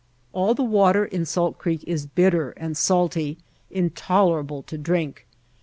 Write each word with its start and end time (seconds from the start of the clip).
All 0.33 0.55
the 0.55 0.63
water 0.63 1.05
in 1.05 1.27
Salt 1.27 1.59
Creek 1.59 1.83
is 1.85 2.07
bit 2.07 2.31
ter 2.31 2.55
and 2.57 2.75
salty, 2.75 3.37
intolerable 3.69 4.63
to 4.63 4.75
drink. 4.75 5.27